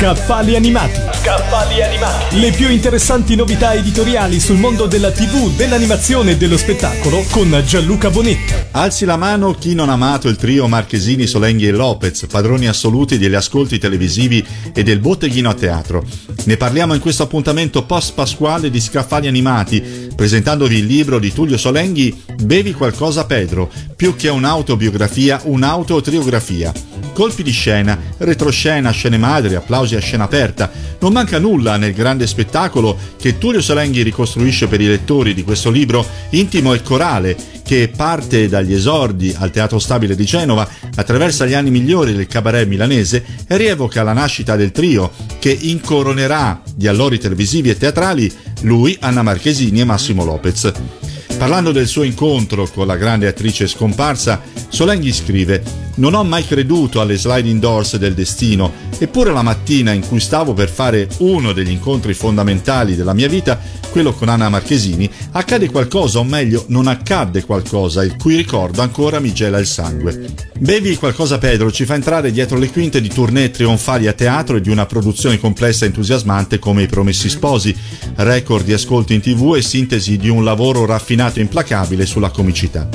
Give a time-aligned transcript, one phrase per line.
[0.00, 0.98] Scaffali animati.
[1.12, 2.40] Scaffali animati.
[2.40, 8.08] Le più interessanti novità editoriali sul mondo della TV, dell'animazione e dello spettacolo con Gianluca
[8.08, 8.68] Bonetta.
[8.70, 13.18] Alzi la mano chi non ha amato il trio Marchesini, Solenghi e Lopez, padroni assoluti
[13.18, 14.42] degli ascolti televisivi
[14.72, 16.02] e del botteghino a teatro.
[16.44, 21.58] Ne parliamo in questo appuntamento post pasquale di Scaffali animati, presentandovi il libro di Tullio
[21.58, 26.89] Solenghi Bevi qualcosa Pedro, più che un'autobiografia, un'autotriografia.
[27.12, 30.70] Colpi di scena, retroscena, scene madri, applausi a scena aperta.
[31.00, 35.70] Non manca nulla nel grande spettacolo che Tullio Salenghi ricostruisce per i lettori di questo
[35.70, 37.36] libro intimo e corale
[37.70, 42.66] che parte dagli esordi al Teatro Stabile di Genova, attraversa gli anni migliori del cabaret
[42.66, 48.32] milanese e rievoca la nascita del trio che incoronerà di allori televisivi e teatrali
[48.62, 50.72] lui, Anna Marchesini e Massimo Lopez.
[51.38, 57.00] Parlando del suo incontro con la grande attrice scomparsa, Solenghi scrive Non ho mai creduto
[57.00, 58.72] alle sliding doors del destino,
[59.02, 63.58] eppure la mattina in cui stavo per fare uno degli incontri fondamentali della mia vita,
[63.90, 69.18] quello con Anna Marchesini, accade qualcosa, o meglio, non accadde qualcosa, il cui ricordo ancora
[69.18, 70.48] mi gela il sangue.
[70.58, 74.60] Bevi qualcosa Pedro ci fa entrare dietro le quinte di tournée trionfali a teatro e
[74.60, 77.74] di una produzione complessa e entusiasmante come I Promessi Sposi,
[78.16, 82.88] record di ascolti in tv e sintesi di un lavoro raffinato e implacabile sulla comicità.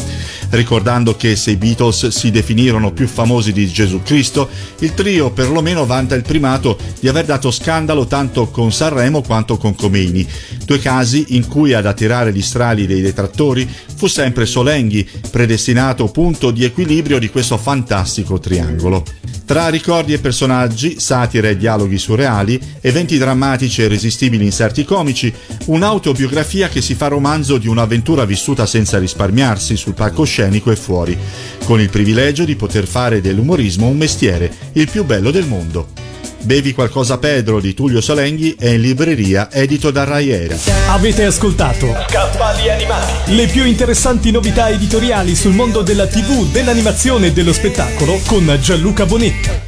[0.51, 4.47] Ricordando che se i Beatles si definirono più famosi di Gesù Cristo,
[4.79, 9.75] il trio perlomeno vanta il primato di aver dato scandalo tanto con Sanremo quanto con
[9.75, 10.27] Comeini,
[10.65, 13.65] due casi in cui ad attirare gli strali dei detrattori
[13.95, 19.03] fu sempre Solenghi, predestinato punto di equilibrio di questo fantastico triangolo.
[19.45, 25.31] Tra ricordi e personaggi, satire e dialoghi surreali, eventi drammatici e irresistibili inserti comici,
[25.65, 31.15] un'autobiografia che si fa romanzo di un'avventura vissuta senza risparmiarsi sul palcoscenico e fuori,
[31.63, 36.04] con il privilegio di poter fare dell'umorismo un mestiere, il più bello del mondo.
[36.45, 40.55] Bevi qualcosa Pedro di Tullio Solenghi è in libreria edito da Raiera.
[40.89, 43.35] Avete ascoltato Scaffali animati.
[43.35, 49.07] le più interessanti novità editoriali sul mondo della TV, dell'animazione e dello spettacolo con Gianluca
[49.07, 49.64] Bonetta.